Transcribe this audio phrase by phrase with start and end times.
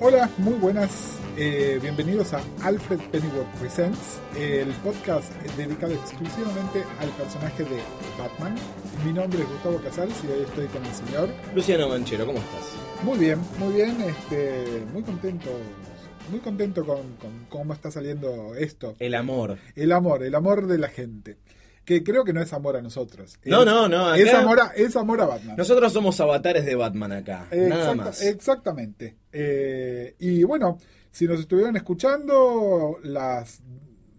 [0.00, 1.18] Hola, muy buenas.
[1.36, 7.80] eh, bienvenidos a Alfred Pennyworth Presents, el podcast dedicado exclusivamente al personaje de
[8.16, 8.54] Batman.
[9.04, 11.28] Mi nombre es Gustavo Casals y hoy estoy con el señor.
[11.52, 12.74] Luciano Manchero, ¿cómo estás?
[13.02, 15.50] Muy bien, muy bien, este, muy contento,
[16.30, 18.94] muy contento con, con cómo está saliendo esto.
[19.00, 19.58] El amor.
[19.74, 21.38] El amor, el amor de la gente.
[21.88, 23.38] Que creo que no es amor a nosotros.
[23.46, 25.56] No, Es- no, no, acá- Es amor a, es amor a Batman.
[25.56, 28.20] Nosotros somos avatares de Batman acá, nada más.
[28.20, 29.16] Exactamente.
[29.32, 30.76] Eh, y bueno,
[31.10, 33.62] si nos estuvieron escuchando las,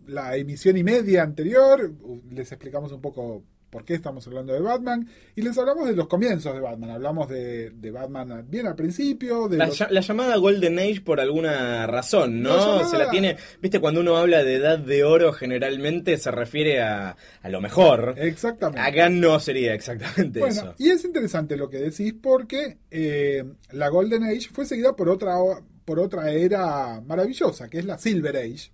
[0.07, 1.93] la emisión y media anterior,
[2.31, 6.07] les explicamos un poco por qué estamos hablando de Batman y les hablamos de los
[6.07, 6.89] comienzos de Batman.
[6.89, 11.01] Hablamos de, de Batman bien al principio, de La, los- lla- la llamada Golden Age
[11.01, 12.57] por alguna razón, La ¿no?
[12.57, 16.81] llamada- Se la tiene, viste, cuando uno habla de edad de oro generalmente se refiere
[16.81, 18.15] a, a lo mejor.
[18.17, 18.81] Exactamente.
[18.81, 20.75] Acá no sería exactamente Bueno, eso.
[20.77, 25.35] y es interesante lo que decís porque eh, la Golden Age fue seguida por otra,
[25.85, 28.71] por otra era maravillosa, que es la Silver Age.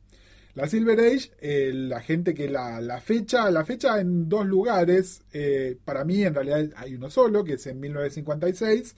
[0.56, 5.22] La Silver Age, eh, la gente que la, la fecha, la fecha en dos lugares,
[5.34, 8.96] eh, para mí en realidad hay uno solo, que es en 1956,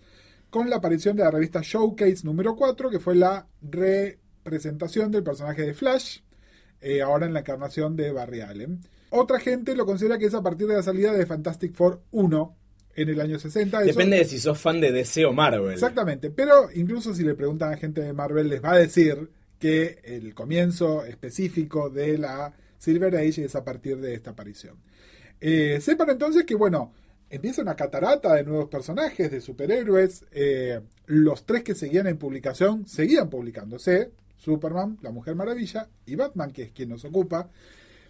[0.52, 3.48] con la aparición de la revista Showcase número 4, que fue la
[4.44, 6.20] representación del personaje de Flash,
[6.82, 8.80] eh, ahora en la encarnación de Barry Allen.
[9.10, 12.56] Otra gente lo considera que es a partir de la salida de Fantastic Four 1
[12.96, 13.80] en el año 60.
[13.80, 15.74] Eso- Depende de si sos fan de DC o Marvel.
[15.74, 19.30] Exactamente, pero incluso si le preguntan a gente de Marvel les va a decir
[19.60, 24.78] que el comienzo específico de la Silver Age es a partir de esta aparición.
[25.40, 26.94] Eh, sepan entonces que, bueno,
[27.30, 30.26] empieza una catarata de nuevos personajes, de superhéroes.
[30.32, 34.12] eh, los tres que seguían en publicación seguían publicándose.
[34.38, 37.50] Superman, la Mujer Maravilla y Batman, que es quien nos ocupa,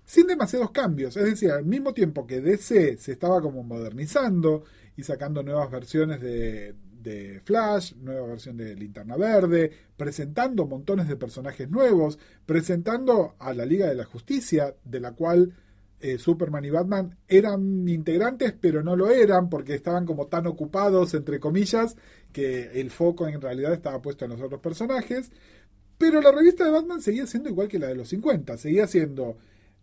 [0.06, 1.16] sin demasiados cambios.
[1.18, 4.64] Es decir, al mismo tiempo que DC se estaba como modernizando
[4.97, 6.75] y sacando nuevas versiones de,
[7.07, 13.66] de Flash, nueva versión de Linterna Verde, presentando montones de personajes nuevos, presentando a la
[13.66, 15.53] Liga de la Justicia, de la cual
[16.00, 21.13] eh, Superman y Batman eran integrantes, pero no lo eran porque estaban como tan ocupados,
[21.13, 21.96] entre comillas,
[22.31, 25.31] que el foco en realidad estaba puesto en los otros personajes.
[25.97, 29.38] Pero la revista de Batman seguía siendo igual que la de los 50, seguía siendo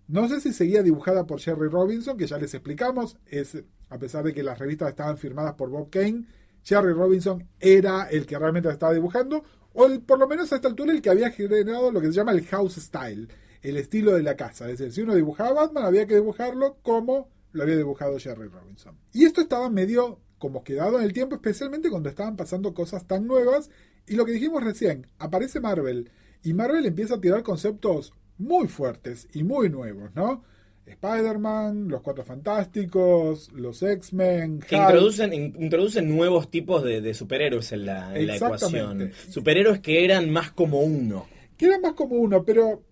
[0.07, 4.25] no sé si seguía dibujada por Jerry Robinson, que ya les explicamos, es a pesar
[4.25, 6.27] de que las revistas estaban firmadas por Bob Kane,
[6.65, 10.69] Jerry Robinson era el que realmente estaba dibujando, o el- por lo menos a esta
[10.69, 13.29] altura el que había generado lo que se llama el house style,
[13.63, 14.69] el estilo de la casa.
[14.71, 18.97] Es decir, si uno dibujaba Batman, había que dibujarlo como lo había dibujado Jerry Robinson.
[19.13, 23.27] Y esto estaba medio como quedado en el tiempo, especialmente cuando estaban pasando cosas tan
[23.27, 23.71] nuevas.
[24.07, 26.11] Y lo que dijimos recién, aparece Marvel,
[26.43, 30.45] y Marvel empieza a tirar conceptos muy fuertes y muy nuevos, ¿no?
[30.87, 37.73] Spider-Man, los Cuatro Fantásticos, los X-Men, Que introducen, in- introducen nuevos tipos de, de superhéroes
[37.73, 39.05] en la, en la Exactamente.
[39.05, 39.33] ecuación.
[39.33, 41.27] Superhéroes que eran más como uno.
[41.57, 42.83] que era más como uno, pero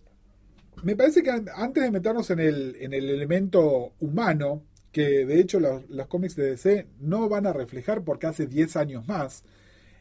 [0.82, 5.40] me parece que an- antes de meternos en el, en el elemento humano, que de
[5.40, 9.42] hecho los, los cómics de DC no van a reflejar porque hace 10 años más,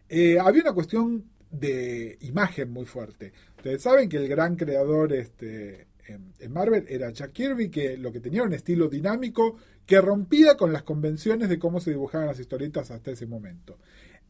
[0.10, 3.32] eh, había una cuestión de imagen muy fuerte.
[3.58, 8.12] Ustedes saben que el gran creador este, en, en Marvel era Jack Kirby, que lo
[8.12, 12.28] que tenía era un estilo dinámico que rompía con las convenciones de cómo se dibujaban
[12.28, 13.78] las historietas hasta ese momento.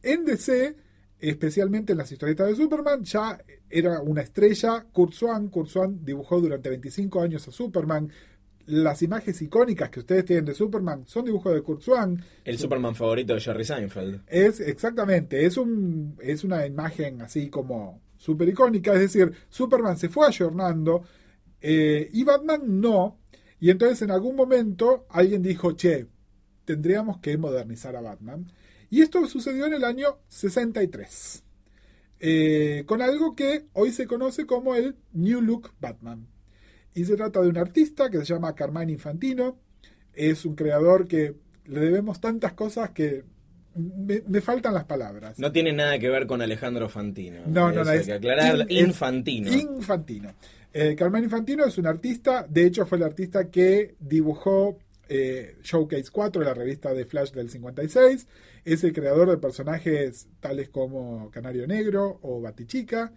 [0.02, 0.74] En DC,
[1.20, 3.38] especialmente en las historietas de Superman, ya
[3.70, 4.84] era una estrella.
[4.92, 8.10] Kurt Swan, Kurt Swan dibujó durante 25 años a Superman.
[8.66, 12.24] Las imágenes icónicas que ustedes tienen de Superman son dibujos de Kurt Swan.
[12.44, 14.22] El Superman favorito de Jerry Seinfeld.
[14.26, 20.08] Es exactamente, es, un, es una imagen así como súper icónica, es decir, Superman se
[20.08, 21.02] fue ayornando
[21.62, 23.18] eh, y Batman no,
[23.60, 26.08] y entonces en algún momento alguien dijo, che,
[26.64, 28.50] tendríamos que modernizar a Batman,
[28.90, 31.44] y esto sucedió en el año 63,
[32.20, 36.26] eh, con algo que hoy se conoce como el New Look Batman.
[36.94, 39.58] Y se trata de un artista que se llama Carmine Infantino,
[40.12, 43.24] es un creador que le debemos tantas cosas que
[43.76, 45.38] me, me faltan las palabras.
[45.38, 47.40] No tiene nada que ver con Alejandro Fantino.
[47.46, 48.66] No, no, no, hay es que aclarar.
[48.70, 49.52] in- Infantino.
[49.52, 50.32] Infantino.
[50.72, 54.78] Eh, Carmine Infantino es un artista, de hecho fue el artista que dibujó
[55.08, 58.26] eh, Showcase 4, la revista de Flash del 56.
[58.64, 63.12] Es el creador de personajes tales como Canario Negro o Batichica.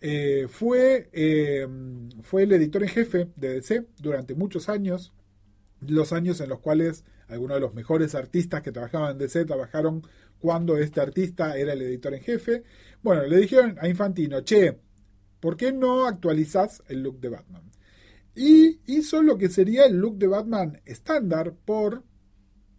[0.00, 1.66] Eh, fue, eh,
[2.22, 5.12] fue el editor en jefe de DC durante muchos años,
[5.80, 10.02] los años en los cuales algunos de los mejores artistas que trabajaban en DC trabajaron
[10.38, 12.62] cuando este artista era el editor en jefe.
[13.02, 14.78] Bueno, le dijeron a Infantino, che,
[15.40, 17.70] ¿por qué no actualizas el look de Batman?
[18.34, 22.04] Y hizo lo que sería el look de Batman estándar por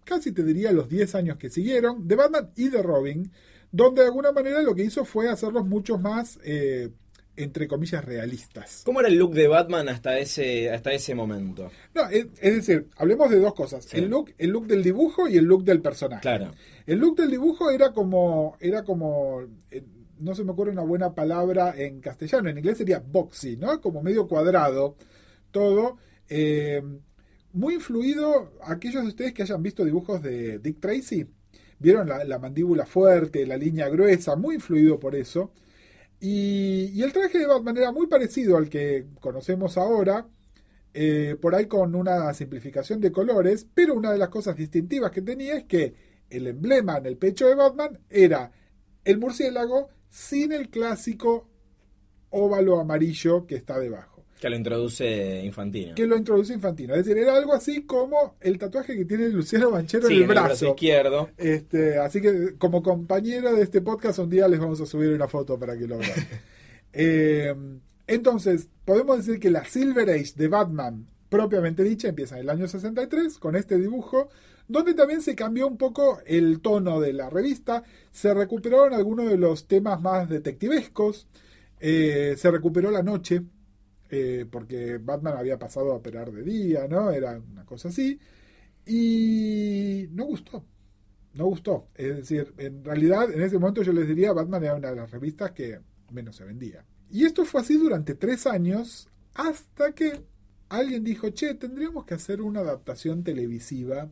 [0.08, 3.32] casi te diría los 10 años que siguieron, de Batman y de Robin,
[3.72, 6.90] donde de alguna manera lo que hizo fue hacerlos mucho más, eh,
[7.38, 8.81] entre comillas, realistas.
[8.86, 11.72] ¿Cómo era el look de Batman hasta ese, hasta ese momento?
[11.95, 13.98] No, es, es decir, hablemos de dos cosas, Sí.
[13.98, 16.22] el, look, el look del dibujo y el look del personaje.
[16.22, 16.51] Claro.
[16.86, 19.42] El look del dibujo era como, era como,
[19.72, 19.84] eh,
[20.19, 23.80] no se me ocurre una buena palabra en castellano, en inglés sería boxy, ¿no?
[23.81, 24.95] Como medio cuadrado,
[25.51, 25.98] todo.
[26.30, 26.81] eh,
[27.54, 31.25] muy influido, aquellos de ustedes que hayan visto dibujos de Dick Tracy,
[31.80, 35.51] vieron la, la mandíbula fuerte, la línea gruesa, muy influido por eso.
[36.19, 40.28] Y, el traje de Batman era muy parecido al que conocemos ahora,
[40.94, 45.22] eh, por ahí con una simplificación de colores, pero una de las cosas distintivas que
[45.22, 45.94] tenía es que
[46.30, 48.52] el emblema en el pecho de Batman era
[49.04, 51.48] el murciélago sin el clásico
[52.30, 55.95] óvalo amarillo que está debajo, Que lo introduce Infantino.
[55.95, 56.94] que lo introduce Infantino.
[56.94, 60.24] Es decir, era algo así como el tatuaje que tiene Luciano Banchero Sí, en el
[60.25, 60.68] en el brazo brazo.
[60.69, 61.30] izquierdo.
[61.38, 65.28] Este, así que como compañero de este podcast un día les vamos a subir una
[65.28, 66.12] foto para que lo vean.
[67.00, 67.54] Eh,
[68.07, 72.68] entonces, podemos decir que la Silver Age de Batman, propiamente dicha, empieza en el año
[72.68, 74.30] 63 con este dibujo,
[74.68, 79.38] donde también se cambió un poco el tono de la revista, se recuperaron algunos de
[79.38, 81.28] los temas más detectivescos,
[81.80, 83.44] eh, se recuperó la noche,
[84.09, 87.12] eh, porque Batman había pasado a operar de día, ¿no?
[87.12, 88.19] Era una cosa así,
[88.86, 90.63] y no gustó
[91.38, 91.88] no gustó.
[91.95, 95.12] Es decir, en realidad, en ese momento yo les diría, Batman era una de las
[95.12, 95.80] revistas que
[96.12, 96.83] menos se vendía.
[97.09, 100.21] Y esto fue así durante tres años, hasta que
[100.69, 104.09] alguien dijo, che, tendríamos que hacer una adaptación televisiva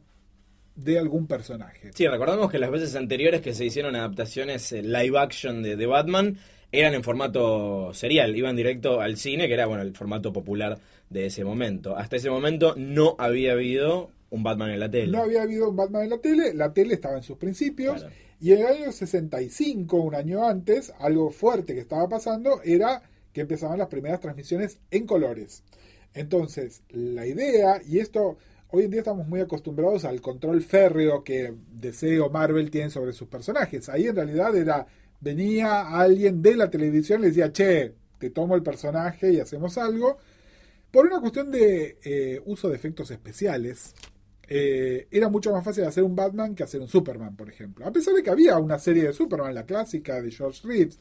[0.76, 1.92] de algún personaje.
[1.94, 5.86] Sí, recordamos que las veces anteriores que se hicieron adaptaciones eh, live action de, de
[5.86, 6.38] Batman
[6.80, 10.78] eran en formato serial, iban directo al cine, que era bueno el formato popular
[11.10, 11.96] de ese momento.
[11.98, 15.12] Hasta ese momento no había habido un Batman en la tele.
[15.12, 18.14] No había habido un Batman en la tele, la tele estaba en sus principios, Claro.
[18.42, 23.02] y en el año 65, un año antes, algo fuerte que estaba pasando era
[23.34, 25.64] que empezaban las primeras transmisiones en colores.
[26.14, 28.38] Entonces, la idea, y esto,
[28.70, 33.14] hoy en día estamos muy acostumbrados al control férreo que DC o Marvel tienen sobre
[33.14, 33.90] sus personajes.
[33.90, 34.88] Ahí en realidad era,
[35.26, 39.76] venía alguien de la televisión y le decía, che, te tomo el personaje y hacemos
[39.80, 40.20] algo.
[40.92, 43.96] Por una cuestión de eh, uso de efectos especiales,
[44.48, 47.88] eh, era mucho más fácil hacer un Batman que hacer un Superman, por ejemplo.
[47.88, 51.00] A pesar de que había una serie de Superman, la clásica de George Reeves,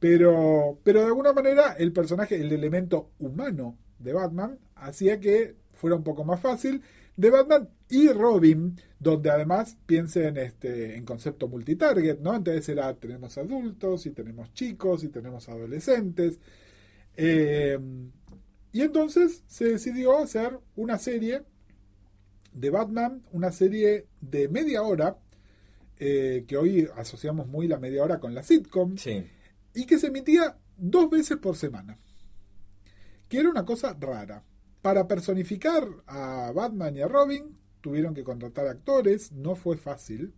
[0.00, 5.94] pero, pero de alguna manera el personaje, el elemento humano de Batman, hacía que fuera
[5.94, 6.82] un poco más fácil.
[7.18, 12.32] De Batman y Robin, donde además piensen este, en concepto multitarget, ¿no?
[12.34, 16.38] Entonces era, tenemos adultos y tenemos chicos y tenemos adolescentes.
[17.16, 17.76] Eh,
[18.70, 21.42] y entonces se decidió hacer una serie
[22.52, 25.18] de Batman, una serie de media hora,
[25.98, 29.24] eh, que hoy asociamos muy la media hora con la sitcom, Sí.
[29.74, 31.98] y que se emitía dos veces por semana.
[33.28, 34.44] Que era una cosa rara.
[34.82, 40.32] Para personificar a Batman y a Robin, tuvieron que contratar actores, no fue fácil.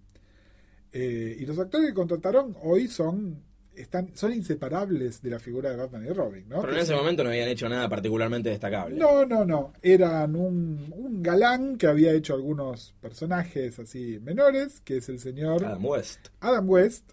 [0.92, 3.42] Eh, y los actores que contrataron hoy son,
[3.76, 6.48] están, son inseparables de la figura de Batman y Robin.
[6.48, 6.60] ¿no?
[6.62, 8.96] Pero en ese momento no habían hecho nada particularmente destacable.
[8.96, 9.72] no, no, no.
[9.82, 15.64] Eran un, un galán que había hecho algunos personajes así menores, que es el señor
[15.64, 16.28] Adam West.
[16.40, 17.12] Adam West,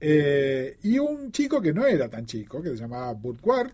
[0.00, 3.72] eh, y un chico que no era tan chico, que se llamaba Burt Ward,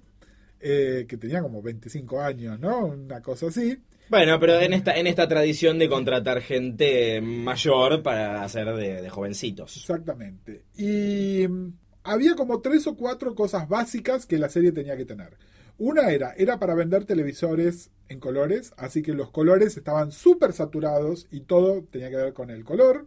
[0.60, 2.86] eh, que tenía como 25 años, ¿no?
[2.86, 3.78] Una cosa así.
[4.10, 9.10] Bueno, pero en esta, en esta tradición de contratar gente mayor para hacer de, de
[9.10, 9.76] jovencitos.
[9.76, 10.64] Exactamente.
[10.76, 15.36] Y mm, había como tres o cuatro cosas básicas que la serie tenía que tener.
[15.78, 21.26] Una era, era para vender televisores en colores, así que los colores estaban súper saturados
[21.30, 23.06] y todo tenía que ver con el color.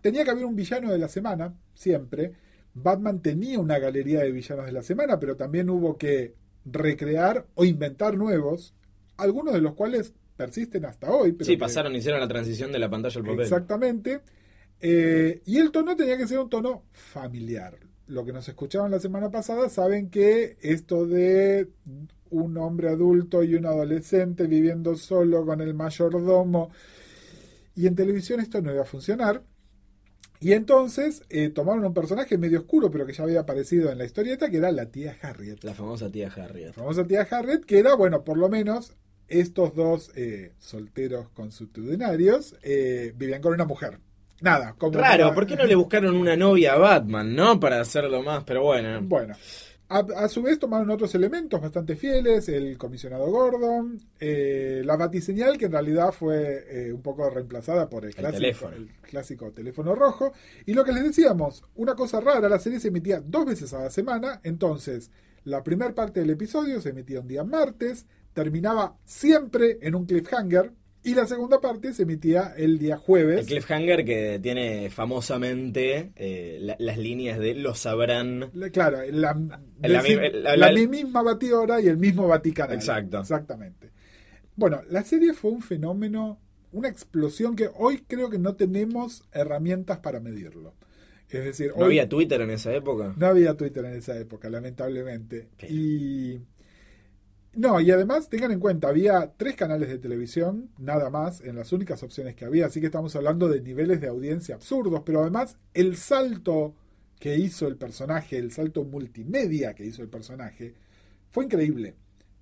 [0.00, 2.32] Tenía que haber un villano de la semana, siempre.
[2.74, 7.64] Batman tenía una galería de villanos de la semana, pero también hubo que recrear o
[7.64, 8.74] inventar nuevos,
[9.16, 11.32] algunos de los cuales persisten hasta hoy.
[11.32, 13.40] Pero Sí, que- pasaron, hicieron la transición de la pantalla al papel.
[13.40, 14.20] Exactamente.
[14.80, 17.78] Eh, y el tono tenía que ser un tono familiar.
[18.08, 21.68] Lo que nos escuchaban la semana pasada saben que esto de
[22.30, 26.70] un hombre adulto y un adolescente viviendo solo con el mayordomo.
[27.76, 29.42] Y en televisión esto no iba a funcionar.
[30.40, 34.04] Y entonces eh, tomaron un personaje medio oscuro, pero que ya había aparecido en la
[34.04, 35.62] historieta, que era la tía Harriet.
[35.62, 36.66] La famosa tía Harriet.
[36.68, 38.92] La famosa tía Harriet, que era, bueno, por lo menos
[39.28, 43.98] estos dos eh, solteros consuetudinarios eh, vivían con una mujer.
[44.40, 44.92] Nada, como
[45.28, 47.60] para- ¿por qué no le buscaron una novia a Batman, no?
[47.60, 49.00] Para hacerlo más, pero bueno.
[49.02, 49.34] Bueno,
[49.92, 55.58] a, a su vez tomaron otros elementos bastante fieles, el comisionado Gordon, eh, la batiseñal
[55.58, 58.76] que en realidad fue eh, un poco reemplazada por el, clásico, teléfono.
[58.76, 60.32] el clásico teléfono rojo.
[60.64, 63.82] Y lo que les decíamos, una cosa rara, la serie se emitía dos veces a
[63.82, 65.10] la semana, entonces
[65.44, 70.72] la primera parte del episodio se emitía un día martes, terminaba siempre en un cliffhanger,
[71.04, 73.40] y la segunda parte se emitía el día jueves.
[73.40, 78.50] El cliffhanger que tiene famosamente eh, la- las líneas de lo sabrán.
[78.54, 79.34] La- Claro, la,
[80.88, 82.76] misma batidora y el mismo Vaticanal.
[82.76, 83.20] Exacto.
[83.20, 83.90] Exactamente.
[84.56, 86.38] Bueno, la serie fue un fenómeno,
[86.72, 90.74] una explosión que hoy creo que no tenemos herramientas para medirlo.
[91.30, 93.14] Es decir, ¿No hoy había Twitter en esa época?
[93.16, 95.48] no había Twitter en esa época, lamentablemente.
[95.68, 96.40] Y
[97.54, 101.72] no, y además tengan en cuenta, había tres canales de televisión, nada más, en las
[101.72, 105.58] únicas opciones que había, así que estamos hablando de niveles de audiencia absurdos, pero además
[105.74, 106.74] el salto
[107.18, 110.74] que hizo el personaje, el salto multimedia que hizo el personaje,
[111.30, 111.94] fue increíble.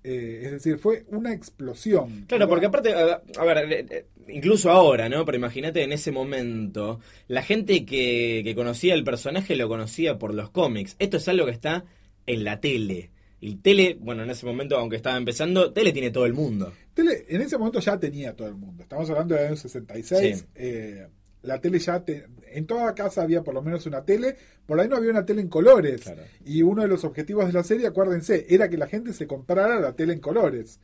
[0.03, 2.25] Eh, es decir, fue una explosión.
[2.27, 5.23] Claro, porque aparte, a, ver, eh, eh, incluso ahora, ¿no?
[5.25, 10.33] Pero imagínate en ese momento, la gente que, que conocía el personaje lo conocía por
[10.33, 10.95] los cómics.
[10.97, 11.85] Esto es algo que está
[12.25, 13.11] en la tele.
[13.43, 16.71] Y tele, bueno, en ese momento, aunque estaba empezando, tele tiene todo el mundo.
[16.93, 18.83] Tele, en ese momento ya tenía todo el mundo.
[18.83, 20.37] Estamos hablando de años 66.
[20.39, 20.45] Sí.
[20.55, 21.07] eh,
[21.41, 24.35] la tele ya te- en toda casa había por lo menos una tele.
[24.67, 26.01] Por ahí no había una tele en colores.
[26.01, 26.21] Claro.
[26.45, 29.79] Y uno de los objetivos de la serie, acuérdense, era que la gente se comprara
[29.79, 30.79] la tele en colores.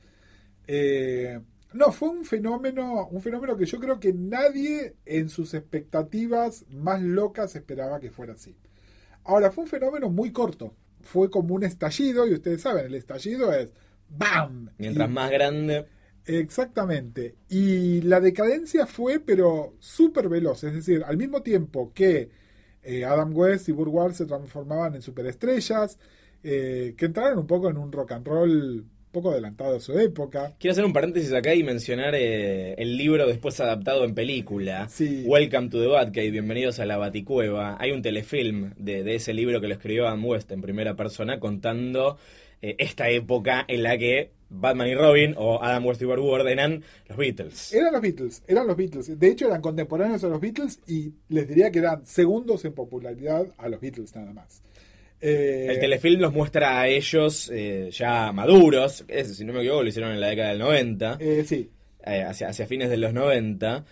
[0.66, 1.40] Eh,
[1.74, 7.02] no, fue un fenómeno, un fenómeno que yo creo que nadie en sus expectativas más
[7.04, 8.56] locas esperaba que fuera así.
[9.26, 10.74] Ahora, fue un fenómeno muy corto.
[11.02, 13.70] Fue como un estallido, y ustedes saben, el estallido es
[14.10, 14.70] ¡BAM!
[14.78, 15.86] Mientras Y- más grande,
[16.26, 17.36] Exactamente.
[17.50, 20.64] Y la decadencia fue, pero súper veloz.
[20.66, 22.30] Es decir, al mismo tiempo que
[22.84, 25.98] eh, Adam West y Burt Ward se transformaban en superestrellas,
[26.44, 28.86] eh, que entraron un poco en un rock and roll
[29.18, 30.54] poco adelantado a su época.
[30.60, 34.88] Quiero hacer un paréntesis acá y mencionar eh, el libro después adaptado en película.
[34.90, 35.24] Sí.
[35.26, 37.78] Welcome to the Batcave, bienvenidos a la Baticueva.
[37.80, 41.40] Hay un telefilm de, de ese libro que lo escribió Adam West en primera persona
[41.40, 42.20] contando
[42.62, 46.48] eh, esta época en la que Batman y Robin o Adam West y Burt Ward
[46.48, 47.74] eran los Beatles.
[47.74, 49.20] Eran los Beatles, eran los Beatles.
[49.20, 53.48] De hecho, eran contemporáneos a los Beatles y les diría que eran segundos en popularidad
[53.58, 54.62] a los Beatles nada más.
[55.20, 59.90] Eh, El telefilm los muestra a ellos eh, ya maduros, si no me equivoco lo
[59.90, 61.72] hicieron en la década del 90, eh, sí,
[62.04, 63.84] hacia, hacia fines de los 90,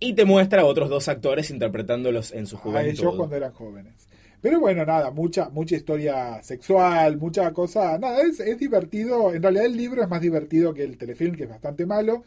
[0.00, 2.90] y te muestra a otros dos actores interpretándolos en su a juventud.
[2.90, 3.94] ellos cuando eran jóvenes.
[4.42, 7.98] Pero bueno, nada, mucha, mucha historia sexual, mucha cosa.
[7.98, 9.34] Nada, es, es divertido.
[9.34, 12.24] En realidad el libro es más divertido que el telefilm, que es bastante malo.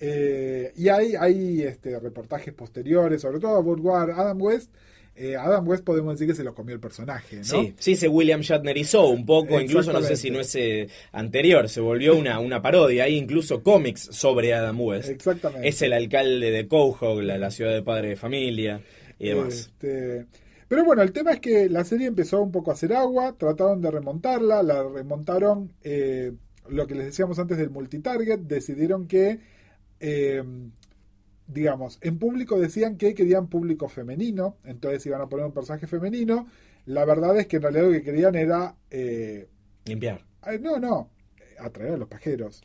[0.00, 4.72] Y hay, hay este, reportajes posteriores, sobre todo a Burt Ward, Adam West.
[5.14, 7.44] Eh, Adam West podemos decir que se lo comió el personaje, ¿no?
[7.44, 11.68] Sí, sí, se William Shatnerizó un poco, incluso no sé si no es eh, anterior,
[11.68, 15.10] se volvió una, una parodia, hay incluso cómics sobre Adam West.
[15.10, 15.68] Exactamente.
[15.68, 18.80] Es el alcalde de Quahog, la, la ciudad de padre de familia
[19.18, 19.54] y demás.
[19.54, 20.26] Este,
[20.66, 23.82] pero bueno, el tema es que la serie empezó un poco a hacer agua, trataron
[23.82, 26.32] de remontarla, la remontaron, eh,
[26.70, 29.40] lo que les decíamos antes del multitarget, decidieron que,
[31.46, 36.46] digamos, en público decían que querían público femenino, entonces iban a poner un personaje femenino,
[36.86, 38.76] la verdad es que en realidad lo que querían era...
[38.90, 39.48] eh,
[39.84, 40.24] Limpiar.
[40.40, 41.10] Ay, no, no,
[41.58, 42.62] atraer a los pajeros.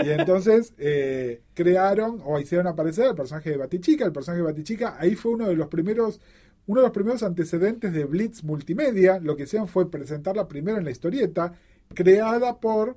[0.00, 4.04] Y entonces eh, crearon o hicieron aparecer al personaje de Batichica.
[4.04, 6.20] El personaje de Batichica, ahí fue uno de los primeros,
[6.66, 9.18] uno de los primeros antecedentes de Blitz Multimedia.
[9.20, 11.54] Lo que hicieron fue presentarla primero en la historieta,
[11.94, 12.96] creada por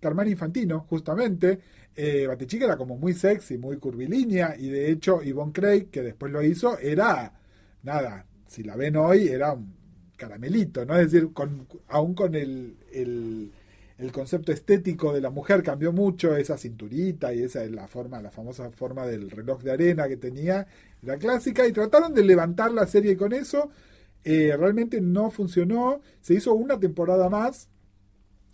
[0.00, 1.58] Carmán Infantino, justamente.
[2.00, 6.30] Eh, Batichica era como muy sexy, muy curvilínea, y de hecho Yvonne Craig, que después
[6.30, 7.32] lo hizo, era
[7.82, 9.74] nada, si la ven hoy, era un
[10.16, 10.96] caramelito, ¿no?
[10.96, 11.28] Es decir,
[11.88, 13.50] aún con el, el,
[13.98, 18.22] el concepto estético de la mujer cambió mucho, esa cinturita y esa es la forma,
[18.22, 20.68] la famosa forma del reloj de arena que tenía,
[21.02, 23.70] la clásica, y trataron de levantar la serie con eso.
[24.22, 27.68] Eh, realmente no funcionó, se hizo una temporada más,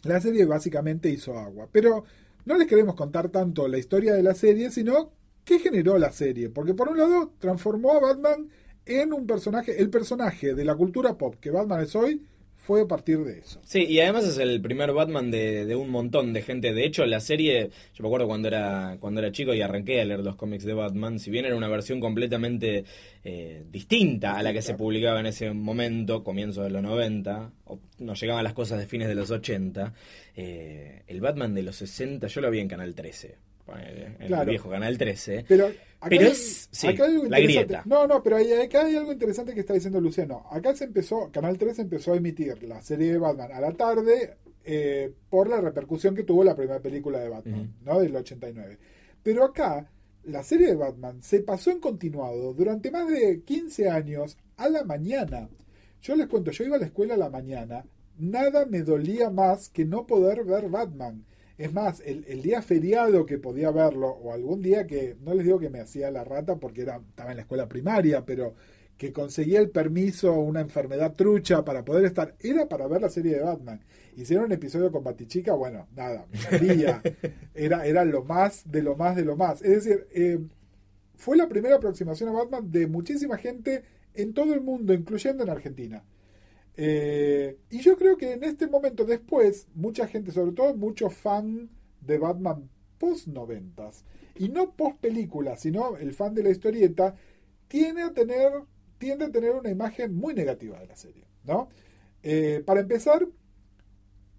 [0.02, 2.04] la serie básicamente hizo agua, pero
[2.44, 5.12] no les queremos contar tanto la historia de la serie, sino
[5.44, 8.48] qué generó la serie, porque por un lado transformó a Batman
[8.86, 12.22] en un personaje, el personaje de la cultura pop que Batman es hoy,
[12.64, 13.60] fue a partir de eso.
[13.62, 16.72] Sí, y además es el primer Batman de, de, un montón de gente.
[16.72, 20.04] De hecho, la serie, yo me acuerdo cuando era, cuando era chico y arranqué a
[20.06, 22.84] leer los cómics de Batman, si bien era una versión completamente
[23.22, 27.80] eh, distinta a la que se publicaba en ese momento, comienzo de los 90, o
[27.98, 29.92] nos llegaban las cosas de fines de los 80,
[30.34, 34.70] eh, el Batman de los 60 yo lo vi en Canal 13 en el viejo
[34.70, 35.44] Canal 13.
[35.48, 35.70] Pero,
[36.08, 36.68] pero es
[37.28, 37.82] la grieta.
[37.86, 40.46] No, no, pero acá hay algo interesante que está diciendo Luciano.
[40.50, 44.36] Acá se empezó, Canal 13 empezó a emitir la serie de Batman a la tarde
[44.64, 48.00] eh, por la repercusión que tuvo la primera película de Batman, ¿no?
[48.00, 48.78] Del 89.
[49.22, 49.88] Pero acá,
[50.24, 54.84] la serie de Batman se pasó en continuado durante más de 15 años a la
[54.84, 55.48] mañana.
[56.02, 57.84] Yo les cuento, yo iba a la escuela a la mañana,
[58.18, 61.24] nada me dolía más que no poder ver Batman
[61.56, 65.60] es más, el, día feriado que podía verlo, o algún día que, no les digo
[65.60, 68.54] que me hacía la rata porque era, estaba en la escuela primaria, pero
[68.96, 73.36] que conseguía el permiso, una enfermedad trucha para poder estar, era para ver la serie
[73.36, 73.80] de Batman.
[74.16, 76.26] Hicieron un episodio con Batichica, bueno, nada,
[76.60, 77.02] día,
[77.54, 79.62] era, era lo más de lo más de lo más.
[79.62, 80.40] Es decir, eh,
[81.16, 83.84] fue la primera aproximación a Batman de muchísima gente
[84.14, 86.04] en todo el mundo, incluyendo en Argentina.
[86.76, 91.70] Eh, y yo creo que en este momento después, mucha gente, sobre todo muchos fan
[92.00, 94.04] de Batman post noventas,
[94.36, 97.14] y no post película, sino el fan de la historieta,
[97.68, 98.52] tiene a tener,
[98.98, 101.24] tiende a tener una imagen muy negativa de la serie.
[101.44, 101.68] ¿no?
[102.22, 103.26] Eh, para empezar,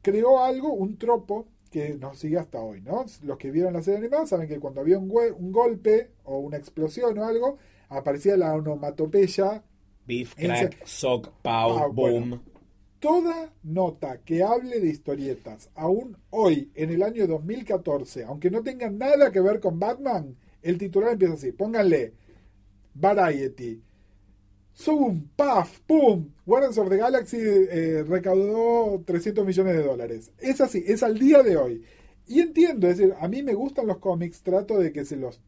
[0.02, 2.82] creó algo, un tropo que nos sigue hasta hoy.
[2.82, 3.06] ¿no?
[3.24, 6.58] Los que vieron la serie animada saben que cuando había un, un golpe o una
[6.58, 7.58] explosión o algo,
[7.90, 9.64] aparecía la onomatopeya
[10.06, 12.42] Beef, crack, sock, pow, ah, boom.
[13.00, 18.90] toda nota que hable de historietas, aún hoy, en el año 2014, aunque no tenga
[18.90, 21.52] nada que ver con Batman, el titular empieza así.
[21.52, 22.14] Pónganle
[22.96, 23.82] Variety.
[24.76, 26.30] Zoom, puff, pum.
[26.46, 30.32] Guardians of the Galaxy eh, recaudó 300 millones de dólares.
[30.38, 31.84] Es así, es al día de hoy.
[32.28, 35.42] Y entiendo, es decir, a mí me gustan los cómics, trato de que se los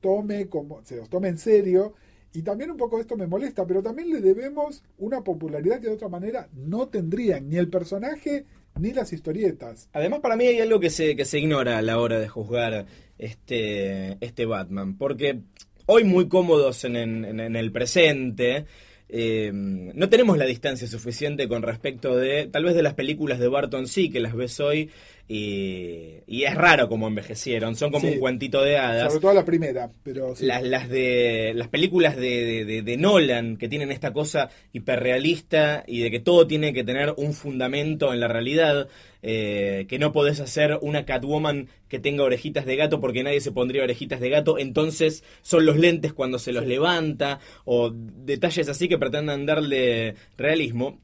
[0.00, 1.94] tome como se los tome en serio
[2.34, 5.94] y también un poco esto me molesta, pero también le debemos una popularidad que de
[5.94, 8.46] otra manera no tendrían ni el personaje
[8.80, 9.88] ni las historietas.
[9.92, 12.86] Además, para mí hay algo que se, que se ignora a la hora de juzgar
[13.18, 15.40] este, este Batman, porque
[15.86, 18.66] hoy muy cómodos en, en el presente,
[19.08, 23.48] eh, no tenemos la distancia suficiente con respecto de, tal vez de las películas de
[23.48, 24.90] Barton sí, que las ves hoy
[25.28, 29.12] y, es raro como envejecieron, son como un cuentito de hadas.
[29.12, 33.92] Sobre todo la primera, pero las, las, de las películas de, de, Nolan que tienen
[33.92, 38.88] esta cosa hiperrealista y de que todo tiene que tener un fundamento en la realidad,
[39.22, 43.52] eh, que no podés hacer una Catwoman que tenga orejitas de gato porque nadie se
[43.52, 48.88] pondría orejitas de gato, entonces son los lentes cuando se los levanta o detalles así
[48.88, 51.00] que pretendan darle realismo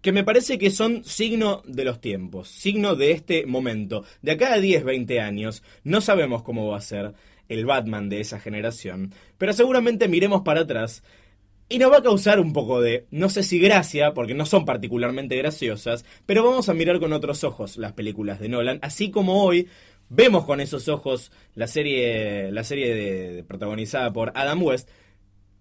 [0.00, 4.04] que me parece que son signo de los tiempos, signo de este momento.
[4.22, 7.14] De acá a 10, 20 años, no sabemos cómo va a ser
[7.48, 11.02] el Batman de esa generación, pero seguramente miremos para atrás
[11.68, 14.64] y nos va a causar un poco de, no sé si gracia, porque no son
[14.64, 19.42] particularmente graciosas, pero vamos a mirar con otros ojos las películas de Nolan, así como
[19.42, 19.66] hoy
[20.08, 24.88] vemos con esos ojos la serie, la serie de, protagonizada por Adam West,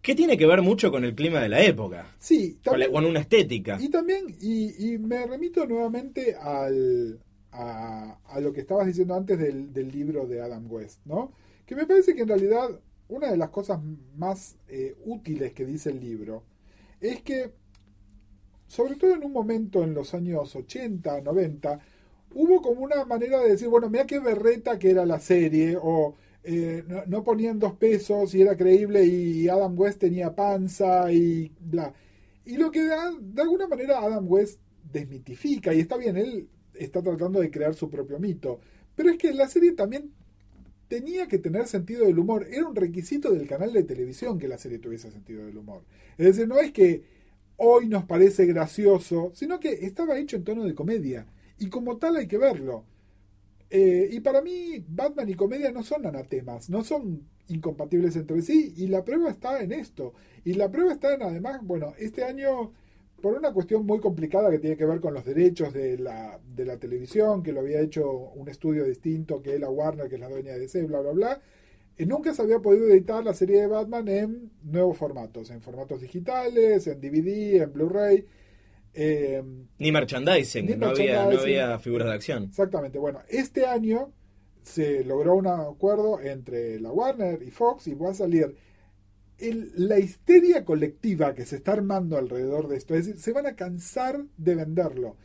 [0.03, 2.13] que tiene que ver mucho con el clima de la época.
[2.19, 3.77] Sí, con, una estética.
[3.79, 10.27] Y también, y, me remito nuevamente al, a, lo que estabas diciendo antes del, libro
[10.27, 11.31] de Adam West, ¿no?
[11.65, 12.69] Que me parece que en realidad
[13.07, 13.79] una de las cosas
[14.17, 16.43] más eh, útiles que dice el libro
[16.99, 17.53] es que,
[18.67, 21.79] sobre todo en un momento en los años 80, 90,
[22.33, 26.15] hubo como una manera de decir, bueno, mira qué berreta que era la serie, o
[26.43, 31.93] eh, no, ponían dos pesos y era creíble y Adam West tenía panza y bla.
[32.45, 34.59] Y lo que de alguna manera Adam West
[34.91, 38.59] desmitifica, y está bien, él está tratando de crear su propio mito,
[38.95, 40.11] pero es que la serie también
[40.89, 44.57] tenía que tener sentido del humor, era un requisito del canal de televisión que la
[44.57, 45.83] serie tuviese sentido del humor.
[46.17, 47.03] Es decir, no es que
[47.57, 51.25] hoy nos parece gracioso, sino que estaba hecho en tono de comedia,
[51.57, 52.83] y como tal hay que verlo.
[53.75, 58.71] Eh, y para mí, Batman y comedia no son anatemas, no son incompatibles entre sí,
[58.77, 60.13] y la prueba está en esto.
[60.45, 62.71] Y la prueba está en, además, bueno, este año,
[63.19, 66.65] por una cuestión muy complicada que tiene que ver con los derechos de la, de
[66.65, 70.29] la televisión, que lo había hecho un estudio distinto que la Warner, que es la
[70.29, 71.41] dueña de DC, bla, bla, bla,
[71.97, 75.99] eh, nunca se había podido editar la serie de Batman en nuevos formatos, en formatos
[76.01, 78.25] digitales, en DVD, en Blu-ray.
[78.93, 79.41] Eh,
[79.79, 82.43] ni merchandising, no, Había, figuras de acción.
[82.43, 82.99] Exactamente.
[82.99, 84.11] Bueno, este año
[84.61, 88.55] se logró un acuerdo entre la Warner y Fox y va a salir
[89.39, 92.95] el- la histeria colectiva que se está armando alrededor de esto.
[92.95, 95.17] Es decir, se van a cansar de venderlo.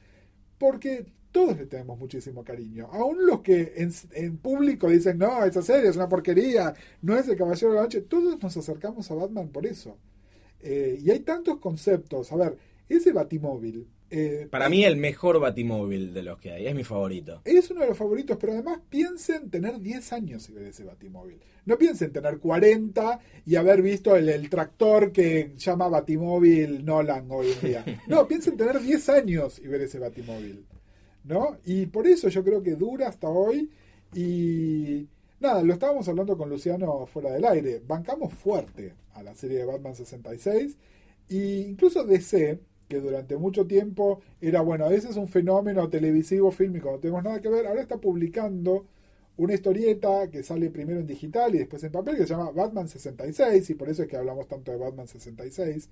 [0.58, 2.88] Porque todos le tenemos muchísimo cariño.
[2.90, 7.28] Aún los que en, en público dicen, no, esa serie es una porquería, no es
[7.28, 9.98] el Caballero de la Noche, todos nos acercamos a Batman por eso.
[10.60, 12.32] Eh, y hay tantos conceptos.
[12.32, 12.56] A ver,
[12.88, 13.86] ese Batimóvil.
[14.10, 17.40] eh, Para mí el mejor batimóvil de los que hay, es mi favorito.
[17.44, 21.38] es uno de los favoritos, pero además piensen tener 10 años y ver ese Batimóvil.
[21.66, 27.48] No piensen tener 40 y haber visto el, el tractor que llama Batimóvil Nolan hoy
[27.52, 27.84] en día.
[28.08, 30.64] No, piensen tener 10 años y ver ese Batimóvil.
[31.24, 31.58] ¿No?
[31.66, 33.70] Y por eso yo creo que dura hasta hoy.
[34.14, 35.06] Y
[35.40, 37.82] nada, lo estábamos hablando con Luciano fuera del aire.
[37.86, 40.78] Bancamos fuerte a la serie de Batman 66.
[41.28, 46.90] Y incluso DC, que durante mucho tiempo era, bueno, a veces un fenómeno televisivo, fílmico,
[46.90, 48.86] no tenemos nada que ver, ahora está publicando
[49.36, 52.88] una historieta que sale primero en digital y después en papel, que se llama Batman
[52.88, 55.88] 66, y por eso es que hablamos tanto de Batman 66.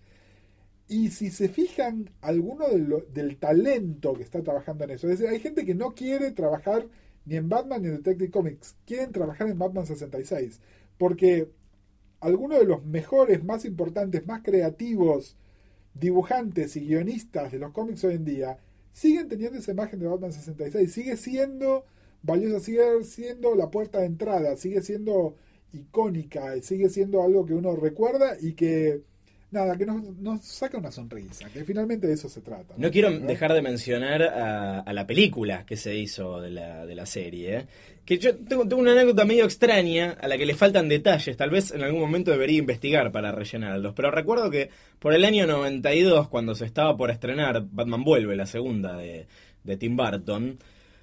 [0.89, 5.41] Y si se fijan, alguno del talento que está trabajando en eso, es decir, hay
[5.41, 6.87] gente que no quiere trabajar
[7.25, 10.61] ni en Batman ni en Detective Comics, quieren trabajar en Batman 66,
[10.99, 11.51] porque
[12.21, 15.37] algunos de los mejores, más importantes, más creativos
[15.99, 18.59] dibujantes y guionistas de los cómics hoy en día
[18.93, 21.85] siguen teniendo esa imagen de Batman 66, sigue siendo
[22.23, 25.37] valiosa, sigue siendo la puerta de entrada, sigue siendo
[25.73, 29.03] icónica, sigue siendo algo que uno recuerda y que
[29.51, 32.75] nada, que nos, nos saca una sonrisa, que finalmente de eso se trata.
[32.77, 36.95] No quiero dejar de mencionar a, a la película que se hizo de la, de
[36.95, 37.57] la serie.
[37.57, 37.67] ¿eh?
[38.05, 41.37] Que yo tengo, tengo una anécdota medio extraña a la que le faltan detalles.
[41.37, 43.95] Tal vez en algún momento debería investigar para rellenarlos.
[43.95, 48.47] Pero recuerdo que por el año 92, cuando se estaba por estrenar Batman Vuelve, la
[48.47, 49.27] segunda de,
[49.65, 50.59] de Tim Burton,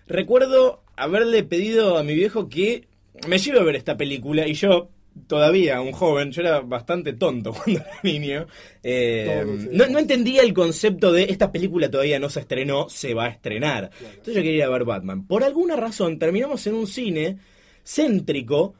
[0.07, 2.87] recuerdo haberle pedido a mi viejo que
[3.27, 4.89] me lleve a ver esta película y yo
[5.27, 8.47] todavía un joven, yo era bastante tonto cuando era niño,
[8.81, 9.69] eh, sí.
[9.71, 13.29] no, no entendía el concepto de esta película todavía no se estrenó, se va a
[13.29, 13.91] estrenar.
[14.01, 15.25] Entonces yo quería ir a ver Batman.
[15.27, 17.37] Por alguna razón terminamos en un cine
[17.83, 18.75] céntrico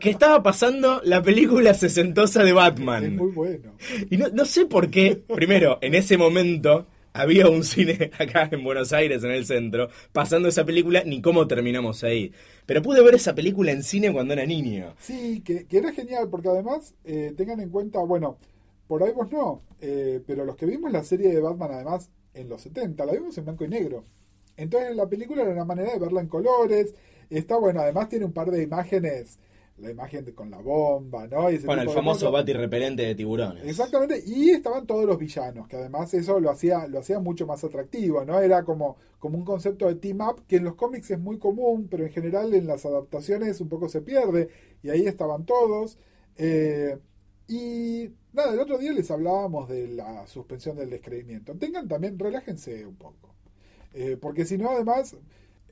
[0.00, 3.16] que estaba pasando la película sesentosa de Es Batman.
[3.16, 3.76] muy bueno.
[4.10, 8.62] Y no, no sé por qué, primero, en ese momento había un cine acá en
[8.62, 12.32] Buenos Aires, en el centro, pasando esa película, ni cómo terminamos ahí.
[12.66, 14.94] Pero pude ver esa película en cine cuando era niño.
[14.98, 18.36] Sí, que, que era genial, porque además eh, tengan en cuenta, bueno,
[18.88, 22.48] por ahí vos no, eh, pero los que vimos la serie de Batman además en
[22.48, 24.04] los 70, la vimos en blanco y negro.
[24.56, 26.94] Entonces la película era una manera de verla en colores,
[27.30, 29.38] está bueno, además tiene un par de imágenes,
[29.78, 31.50] la imagen de- con la bomba, ¿no?
[31.50, 33.64] Y ese Bueno, el famoso bati repelente de tiburones.
[33.64, 37.64] Exactamente, y estaban todos los villanos, que además eso lo hacía, lo hacía mucho más
[37.64, 38.40] atractivo, ¿no?
[38.40, 41.88] Era como, como un concepto de team up que en los cómics es muy común,
[41.90, 44.48] pero en general en las adaptaciones un poco se pierde,
[44.82, 45.98] y ahí estaban todos.
[46.36, 46.98] eh,
[47.46, 51.54] y nada, el otro día les hablábamos de la suspensión del descreimiento.
[51.56, 53.34] Tengan también, relájense un poco,
[53.92, 55.16] eh, porque si no, además,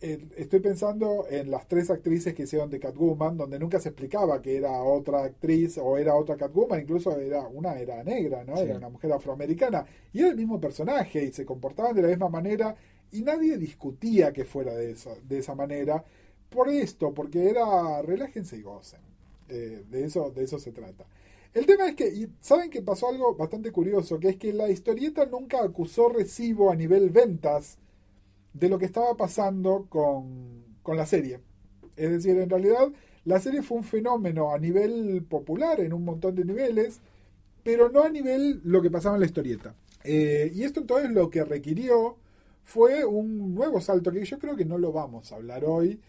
[0.02, 4.56] estoy pensando en las tres actrices que hicieron de Catwoman, donde nunca se explicaba que
[4.56, 8.56] era otra actriz o era otra Catwoman, incluso era una era negra, ¿no?
[8.56, 8.64] Sí.
[8.64, 12.28] Era una mujer afroamericana y era el mismo personaje y se comportaban de la misma
[12.28, 12.74] manera
[13.12, 16.04] y nadie discutía que fuera de esa, de esa manera
[16.50, 19.00] por esto, porque era relájense y gocen.
[19.48, 21.04] Eh, de eso de eso se trata.
[21.54, 24.70] El tema es que, y saben que pasó algo bastante curioso, que es que la
[24.70, 27.78] historieta nunca acusó recibo a nivel ventas
[28.52, 31.40] de lo que estaba pasando con, con la serie.
[31.96, 32.88] Es decir, en realidad
[33.24, 37.00] la serie fue un fenómeno a nivel popular, en un montón de niveles,
[37.62, 39.74] pero no a nivel lo que pasaba en la historieta.
[40.04, 42.16] Eh, y esto entonces lo que requirió
[42.64, 46.00] fue un nuevo salto, que yo creo que no lo vamos a hablar hoy,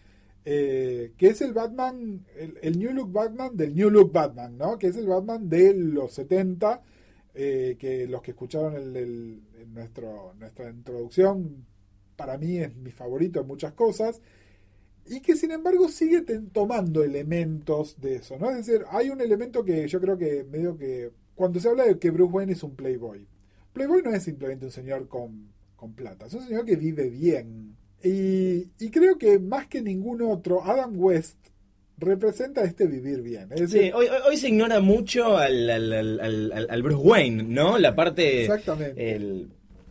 [0.44, 2.24] eh, que es el Batman,
[2.60, 4.78] el, New Look Batman del New Look Batman, ¿no?
[4.78, 6.82] Que es el Batman de los 70,
[7.34, 9.40] eh, que los que escucharon el,
[9.72, 11.64] nuestro, nuestra introducción,
[12.16, 14.20] para mí es mi favorito en muchas cosas,
[15.06, 16.22] y que sin embargo sigue
[16.52, 18.50] tomando elementos de eso, ¿no?
[18.50, 21.98] Es decir, hay un elemento que yo creo que medio que, cuando se habla de
[21.98, 23.26] que Bruce Wayne es un playboy,
[23.72, 27.76] playboy no es simplemente un señor con, con plata, es un señor que vive bien.
[28.02, 31.38] Y, y creo que más que ningún otro, Adam West
[31.96, 33.48] representa este vivir bien.
[33.52, 36.82] Es Sí, decir, hoy, hoy- hoy se ignora mucho al, al- al- al- al- al
[36.82, 37.78] Bruce Wayne, ¿no?
[37.78, 38.42] La parte.
[38.42, 39.14] Exactamente.
[39.14, 39.48] El,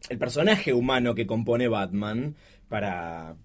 [0.09, 2.35] el personaje humano que compone Batman
[2.69, 3.35] para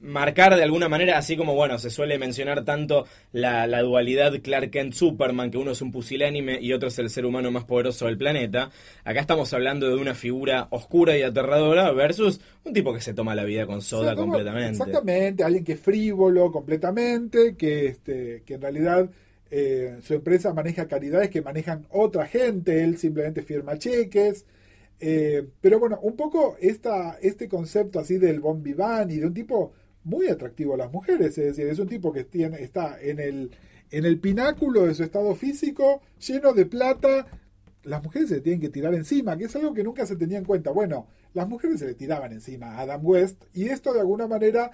[0.00, 4.70] marcar de alguna manera, así como, bueno, se suele mencionar tanto la, la dualidad Clark
[4.70, 8.16] Kent-Superman, que uno es un pusilánime y otro es el ser humano más poderoso del
[8.16, 8.70] planeta.
[9.04, 13.34] Acá estamos hablando de una figura oscura y aterradora versus un tipo que se toma
[13.34, 14.70] la vida con soda toma- completamente.
[14.70, 19.10] Exactamente, alguien que es frívolo completamente, que, este, que en realidad
[19.50, 24.44] eh, su empresa maneja caridades que manejan otra gente, él simplemente firma cheques.
[24.98, 29.72] Eh, pero bueno, un poco este concepto así del bon vivant y de un tipo
[30.04, 32.26] muy atractivo a las mujeres, es decir, es un tipo que
[32.60, 33.50] está en el,
[33.90, 37.26] en el pináculo de su estado físico, lleno de plata,
[37.82, 40.38] las mujeres se le tienen que tirar encima, que es algo que nunca se tenía
[40.38, 40.70] en cuenta.
[40.70, 44.72] Bueno, las mujeres se le tiraban encima a Adam West y esto de alguna manera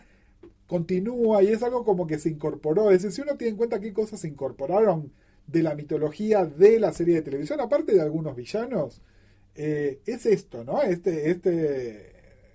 [0.66, 2.90] continúa y es algo como que se incorporó.
[2.90, 5.12] Es decir, si uno tiene en cuenta qué cosas se incorporaron
[5.46, 9.02] de la mitología de la serie de televisión, aparte de algunos villanos,
[9.54, 10.82] eh, es esto, ¿no?
[10.82, 12.12] Este, este,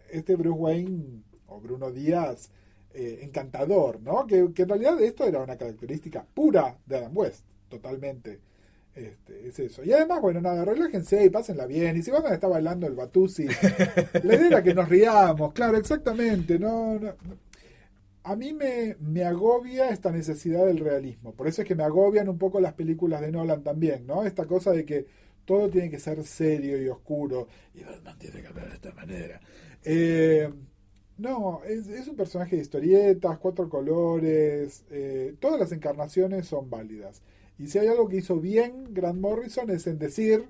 [0.10, 2.50] este Bruce Wayne o Bruno Díaz
[2.94, 4.26] eh, encantador, ¿no?
[4.26, 8.40] Que, que en realidad esto era una característica pura de Adam West, totalmente.
[8.96, 9.84] Este, es eso.
[9.84, 11.98] Y además, bueno, nada, relájense y pásenla bien.
[11.98, 13.46] Y si van a estar bailando el Batusi,
[14.24, 16.58] la idea era que nos riamos, claro, exactamente.
[16.58, 17.00] No,
[18.24, 21.34] A mí me, me agobia esta necesidad del realismo.
[21.34, 24.24] Por eso es que me agobian un poco las películas de Nolan también, ¿no?
[24.24, 25.06] Esta cosa de que
[25.48, 27.48] todo tiene que ser serio y oscuro.
[27.74, 29.40] Y Batman tiene que hablar de esta manera.
[29.84, 30.54] Eh,
[31.18, 34.84] no, es, un personaje de historietas, cuatro colores.
[34.92, 37.22] Eh, todas las encarnaciones son válidas.
[37.58, 40.46] Y si hay algo que hizo bien Grant Morrison es en decir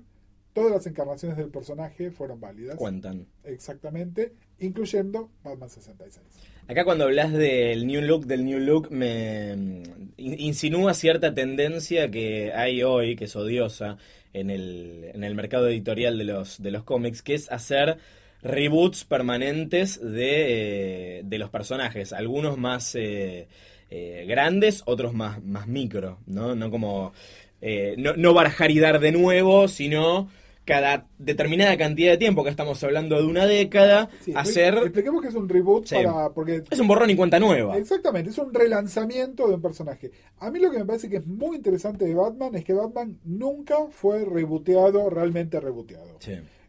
[0.52, 2.74] todas las encarnaciones del personaje fueron válidas.
[2.74, 3.28] Cuentan.
[3.44, 6.26] Exactamente, incluyendo Batman 66.
[6.66, 9.82] Acá cuando hablas del New Look, del New Look, me mm,
[10.18, 13.96] insinúa cierta tendencia que hay hoy, que es odiosa,
[14.32, 17.98] en el, en el mercado editorial de los, de los cómics, que es hacer
[18.42, 22.94] reboots permanentes de, eh, de los personajes, algunos más...
[22.94, 23.48] Eh,
[23.90, 26.54] eh, grandes, otros más, más micro, ¿no?
[26.54, 27.14] No como
[27.62, 30.30] eh, no, no barajar y dar de nuevo, sino
[30.68, 34.74] cada determinada cantidad de tiempo, que estamos hablando de una década, hacer...
[34.74, 36.28] Expliquemos que es un reboot para...
[36.28, 37.78] Porque, es un borrón y cuenta nueva.
[37.78, 40.10] Exactamente, es un relanzamiento de un personaje.
[40.40, 43.18] A mí lo que me parece que es muy interesante de Batman es que Batman
[43.24, 46.18] nunca fue rebooteado, realmente rebooteado.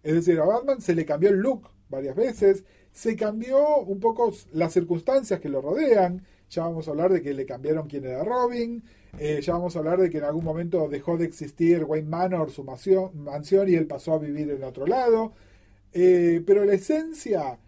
[0.02, 4.32] Es decir, a Batman se le cambió el look varias veces, se cambió un poco
[4.54, 8.24] las circunstancias que lo rodean, ya vamos a hablar de que le cambiaron quién era
[8.24, 8.82] Robin,
[9.18, 12.52] eh, ya vamos a hablar de que en algún momento dejó de existir Wayne Manor,
[12.52, 15.34] su mansión, y él pasó a vivir en otro lado.
[15.94, 17.60] Eh, pero la esencia,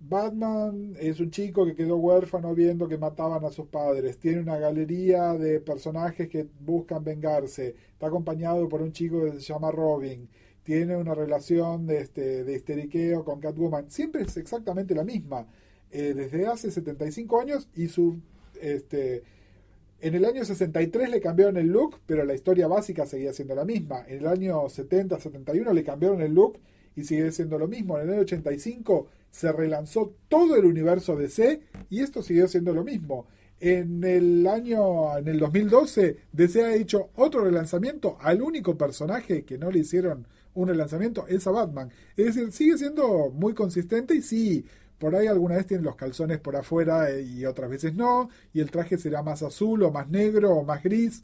[0.00, 4.58] Batman es un chico que quedó huérfano viendo que mataban a sus padres, tiene una
[4.58, 10.28] galería de personajes que buscan vengarse, está acompañado por un chico que se llama Robin,
[10.62, 15.46] tiene una relación de, este, de histeriqueo con Catwoman, siempre es exactamente la misma.
[15.90, 18.18] Eh, desde hace 75 años y su
[18.60, 19.22] este
[20.04, 23.64] en el año 63 le cambiaron el look, pero la historia básica seguía siendo la
[23.64, 24.04] misma.
[24.06, 26.58] En el año 70, 71 le cambiaron el look
[26.94, 27.96] y sigue siendo lo mismo.
[27.98, 32.84] En el año 85 se relanzó todo el universo DC y esto siguió siendo lo
[32.84, 33.28] mismo.
[33.60, 39.56] En el año, en el 2012, DC ha hecho otro relanzamiento al único personaje que
[39.56, 41.90] no le hicieron un relanzamiento, es a Batman.
[42.14, 44.66] Es decir, sigue siendo muy consistente y sí,
[45.04, 48.60] por ahí alguna vez tienen los calzones por afuera eh, y otras veces no, y
[48.60, 51.22] el traje será más azul o más negro o más gris,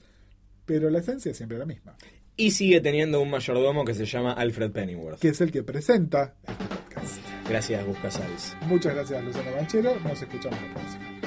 [0.67, 1.97] pero la esencia es siempre la misma.
[2.37, 5.19] Y sigue teniendo un mayordomo que se llama Alfred Pennyworth.
[5.19, 7.23] Que es el que presenta este podcast.
[7.49, 8.55] Gracias, Buscasals.
[8.67, 9.99] Muchas gracias, Luciano Banchero.
[10.01, 11.20] Nos escuchamos la próxima.